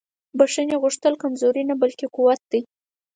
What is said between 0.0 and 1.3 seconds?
د بښنې غوښتل